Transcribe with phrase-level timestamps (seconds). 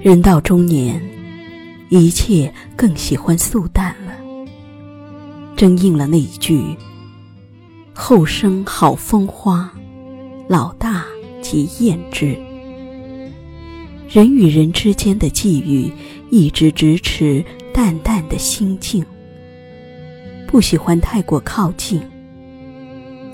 [0.00, 1.02] 人到中年，
[1.88, 4.12] 一切更喜欢素淡了，
[5.56, 6.62] 正应了那一句
[7.92, 9.68] ：“后生好风花，
[10.46, 11.04] 老大
[11.42, 12.38] 即厌之。”
[14.08, 15.92] 人与人之间的际遇，
[16.30, 17.44] 一直支持
[17.74, 19.04] 淡淡的心境，
[20.46, 22.00] 不喜欢太过靠近，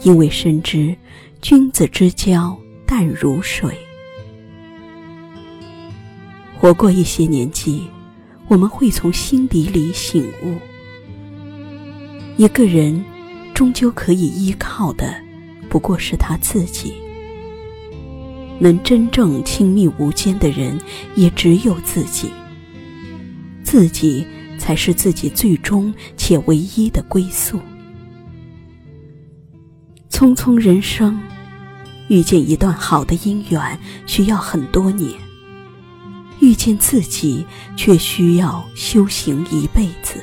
[0.00, 0.96] 因为深知
[1.42, 3.76] 君子之交淡如水。
[6.64, 7.82] 活过一些年纪，
[8.48, 10.54] 我们会从心底里醒悟：
[12.38, 13.04] 一个人
[13.52, 15.14] 终究可以依靠的，
[15.68, 16.94] 不过是他自己。
[18.58, 20.80] 能真正亲密无间的人，
[21.16, 22.30] 也只有自己。
[23.62, 27.60] 自己才是自己最终且唯一的归宿。
[30.08, 31.20] 匆匆人生，
[32.08, 35.12] 遇见一段好的姻缘，需要很多年。
[36.44, 37.42] 遇见自己，
[37.74, 40.22] 却需要修行一辈子。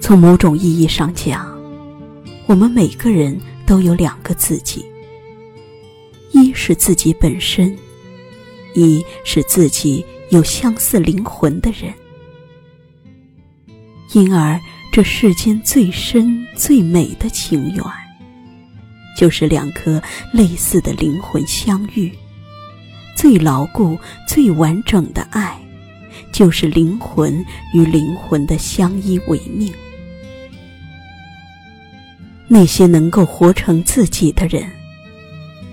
[0.00, 1.44] 从某种意义上讲，
[2.46, 4.84] 我们每个人都有两个自己：
[6.30, 7.76] 一是自己本身，
[8.76, 11.92] 一是自己有相似灵魂的人。
[14.12, 14.60] 因而，
[14.92, 17.84] 这世间最深最美的情缘。
[19.22, 22.10] 就是两颗类似的灵魂相遇，
[23.14, 25.56] 最牢固、最完整的爱，
[26.32, 27.32] 就是灵魂
[27.72, 29.72] 与灵魂的相依为命。
[32.48, 34.68] 那些能够活成自己的人，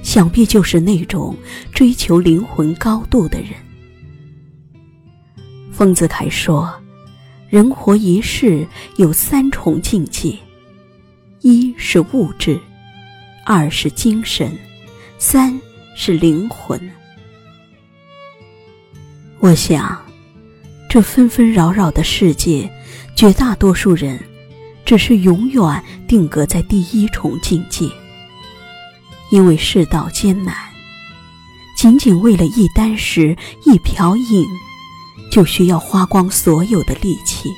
[0.04, 1.36] 想必就是那种
[1.72, 3.50] 追求灵魂高度的人。
[5.72, 6.72] 丰子恺说
[7.50, 8.68] ：“人活一世，
[8.98, 10.38] 有三重境界，
[11.42, 12.60] 一是物质。”
[13.46, 14.58] 二是精神，
[15.18, 15.60] 三
[15.96, 16.80] 是灵魂。
[19.40, 20.00] 我想，
[20.90, 22.70] 这纷纷扰扰的世界，
[23.16, 24.20] 绝大多数人
[24.86, 27.90] 只是永远定格在第一重境界。
[29.32, 30.56] 因为世道艰难，
[31.78, 33.36] 仅仅为了一箪食、
[33.66, 34.46] 一瓢饮，
[35.32, 37.50] 就需要花光所有的力气，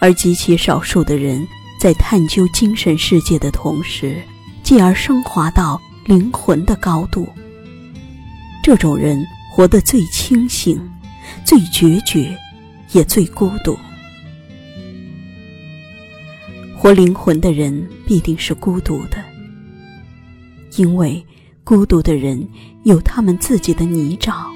[0.00, 1.46] 而极其少数的人。
[1.82, 4.22] 在探究精神世界的同时，
[4.62, 7.26] 继而升华到灵魂的高度。
[8.62, 10.80] 这种人活得最清醒、
[11.44, 12.38] 最决绝，
[12.92, 13.76] 也最孤独。
[16.76, 19.16] 活灵魂的人必定是孤独的，
[20.76, 21.20] 因为
[21.64, 22.48] 孤独的人
[22.84, 24.46] 有他们自己的泥沼，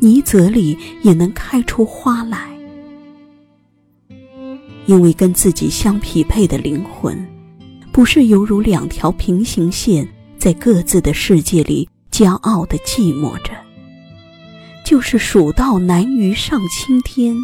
[0.00, 2.49] 泥泽里也能开出花来。
[4.90, 7.16] 因为跟自己相匹配的灵魂，
[7.92, 10.04] 不是犹如两条平行线，
[10.36, 13.52] 在各自的世界里骄傲的寂寞着，
[14.84, 17.36] 就是蜀道难于上青天，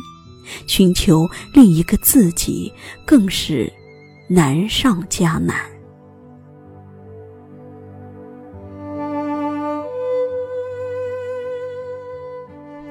[0.66, 1.24] 寻求
[1.54, 2.72] 另一个自己，
[3.04, 3.72] 更是
[4.26, 5.54] 难上加难。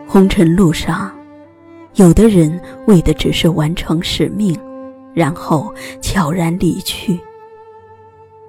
[0.08, 1.14] 红尘路上。
[1.96, 4.54] 有的人为的只是完成使命，
[5.14, 7.18] 然后悄然离去；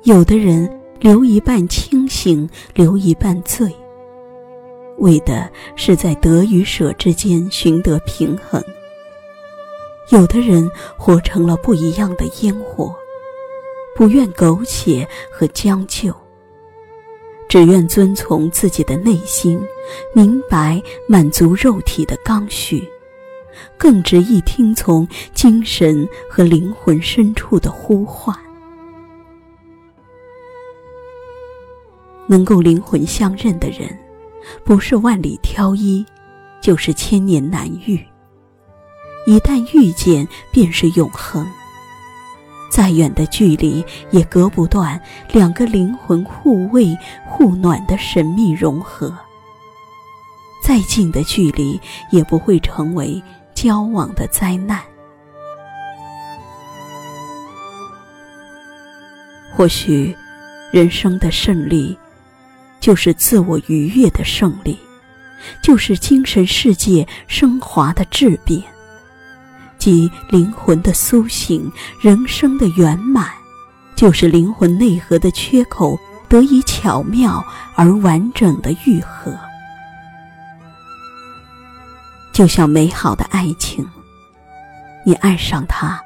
[0.03, 0.69] 有的人
[0.99, 3.73] 留一半清醒，留一半醉，
[4.99, 8.61] 为的是在得与舍之间寻得平衡；
[10.11, 12.93] 有的人活成了不一样的烟火，
[13.95, 16.13] 不愿苟且和将就，
[17.49, 19.61] 只愿遵从自己的内心，
[20.13, 22.85] 明白满足肉体的刚需。
[23.79, 28.37] 更执意听从精神和灵魂深处的呼唤。
[32.29, 33.97] 能够灵魂相认的人，
[34.65, 36.05] 不是万里挑一，
[36.61, 38.05] 就是千年难遇。
[39.27, 41.47] 一旦遇见，便是永恒。
[42.69, 45.01] 再远的距离，也隔不断
[45.33, 49.17] 两个灵魂互慰互暖的神秘融合。
[50.63, 53.23] 再近的距离，也不会成为。
[53.67, 54.81] 交往的灾难，
[59.53, 60.17] 或许
[60.71, 61.99] 人生的胜利，
[62.79, 64.79] 就是自我愉悦的胜利，
[65.61, 68.63] 就是精神世界升华的质变，
[69.79, 71.69] 即灵魂的苏醒，
[72.01, 73.29] 人生的圆满，
[73.97, 75.99] 就是灵魂内核的缺口
[76.29, 79.37] 得以巧妙而完整的愈合。
[82.37, 83.83] 就像美好的爱情，
[85.07, 85.99] 你爱上他，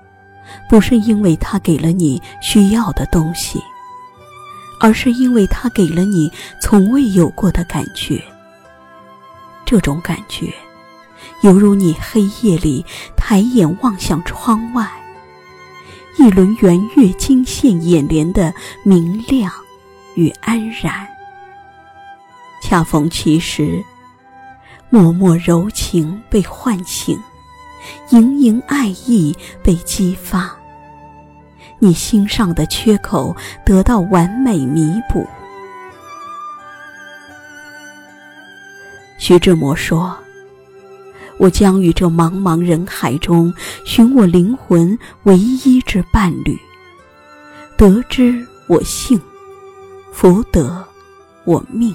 [0.68, 3.60] 不是因为他给了你需要的东西，
[4.78, 6.30] 而是因为它给了你
[6.62, 8.22] 从未有过的感觉。
[9.66, 10.54] 这种感觉，
[11.42, 12.86] 犹如你黑夜里
[13.16, 14.88] 抬眼望向窗外，
[16.16, 18.54] 一轮圆月惊现眼帘的
[18.84, 19.52] 明亮
[20.14, 21.04] 与安然。
[22.62, 23.84] 恰逢其时，
[24.90, 27.16] 脉脉柔情被唤醒，
[28.10, 30.50] 盈盈爱意被激发，
[31.78, 33.34] 你心上的缺口
[33.64, 35.24] 得到完美弥补。
[39.16, 40.16] 徐志摩说
[41.38, 43.54] ：“我将于这茫茫人海中
[43.84, 46.58] 寻我灵魂唯一之伴侣。
[47.76, 49.20] 得之我幸，
[50.12, 50.84] 福得
[51.44, 51.94] 我命。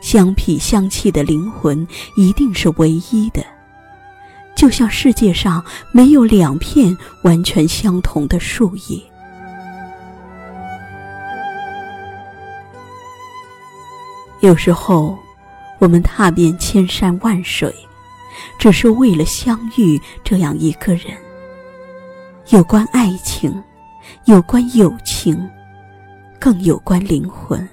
[0.00, 1.86] 相匹相契的灵魂
[2.16, 3.44] 一定是唯一的，
[4.54, 9.02] 就像世界上没有两片完全相同的树叶。
[14.40, 15.18] 有时候。”
[15.78, 17.74] 我们踏遍千山万水，
[18.56, 21.06] 只是为了相遇这样一个人。
[22.50, 23.52] 有关爱情，
[24.26, 25.50] 有关友情，
[26.38, 27.68] 更有关灵魂。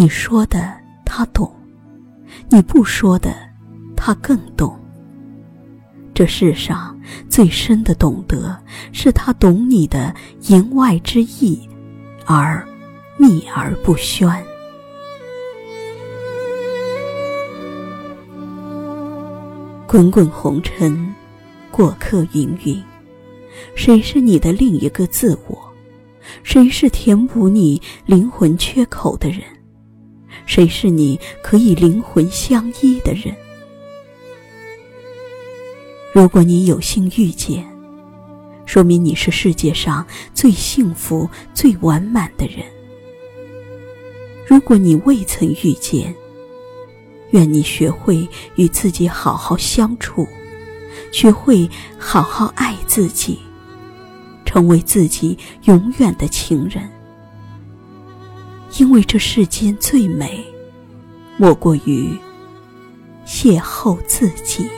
[0.00, 0.72] 你说的
[1.04, 1.52] 他懂，
[2.50, 3.34] 你不说的
[3.96, 4.78] 他更懂。
[6.14, 6.96] 这世上
[7.28, 8.56] 最深的懂得，
[8.92, 11.68] 是他懂你的言外之意，
[12.26, 12.64] 而
[13.16, 14.30] 秘而不宣。
[19.84, 21.12] 滚滚红尘，
[21.72, 22.80] 过客云云，
[23.74, 25.58] 谁是你的另一个自我？
[26.44, 29.42] 谁是填补你灵魂缺口的人？
[30.48, 33.36] 谁是你可以灵魂相依的人？
[36.10, 37.64] 如果你有幸遇见，
[38.64, 42.64] 说明你是世界上最幸福、最完满的人。
[44.46, 46.14] 如果你未曾遇见，
[47.32, 50.26] 愿你学会与自己好好相处，
[51.12, 51.68] 学会
[51.98, 53.38] 好好爱自己，
[54.46, 56.88] 成为自己永远的情人。
[58.76, 60.44] 因为这世间最美，
[61.36, 62.16] 莫过于
[63.26, 64.68] 邂逅自己。